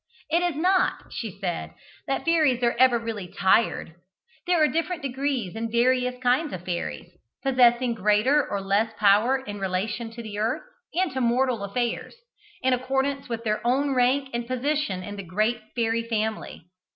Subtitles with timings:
[0.31, 1.75] It is not, she said,
[2.07, 3.93] that fairies are ever really tired:
[4.47, 7.11] there are different degrees and various kinds of fairies,
[7.43, 10.63] possessing greater or less power in relation to the earth
[10.95, 12.15] and to mortal affairs,
[12.63, 16.65] in accordance with their own rank and position in the great fairy family.